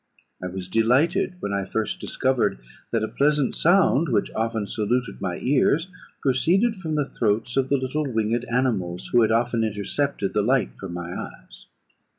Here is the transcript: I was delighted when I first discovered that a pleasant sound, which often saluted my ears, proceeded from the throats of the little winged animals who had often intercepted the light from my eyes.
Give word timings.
I 0.43 0.47
was 0.47 0.67
delighted 0.67 1.35
when 1.41 1.53
I 1.53 1.63
first 1.63 1.99
discovered 2.01 2.57
that 2.89 3.03
a 3.03 3.07
pleasant 3.07 3.53
sound, 3.55 4.09
which 4.09 4.33
often 4.33 4.65
saluted 4.65 5.21
my 5.21 5.37
ears, 5.43 5.89
proceeded 6.23 6.73
from 6.73 6.95
the 6.95 7.05
throats 7.05 7.55
of 7.55 7.69
the 7.69 7.77
little 7.77 8.11
winged 8.11 8.45
animals 8.45 9.09
who 9.11 9.21
had 9.21 9.31
often 9.31 9.63
intercepted 9.63 10.33
the 10.33 10.41
light 10.41 10.73
from 10.73 10.95
my 10.95 11.15
eyes. 11.15 11.67